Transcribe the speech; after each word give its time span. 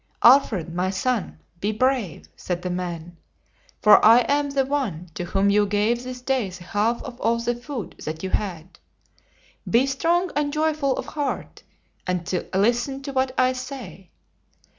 "Alfred, 0.23 0.73
my 0.73 0.89
son, 0.89 1.37
be 1.59 1.71
brave," 1.71 2.27
said 2.35 2.63
the 2.63 2.71
man; 2.71 3.17
"for 3.83 4.03
I 4.03 4.21
am 4.21 4.49
the 4.49 4.65
one 4.65 5.09
to 5.13 5.23
whom 5.25 5.51
you 5.51 5.67
gave 5.67 6.01
this 6.03 6.21
day 6.21 6.49
the 6.49 6.63
half 6.63 7.03
of 7.03 7.21
all 7.21 7.37
the 7.37 7.53
food 7.53 7.93
that 8.03 8.23
you 8.23 8.31
had. 8.31 8.79
Be 9.69 9.85
strong 9.85 10.31
and 10.35 10.51
joyful 10.51 10.97
of 10.97 11.05
heart, 11.05 11.61
and 12.07 12.27
listen 12.51 13.03
to 13.03 13.13
what 13.13 13.35
I 13.37 13.53
say. 13.53 14.09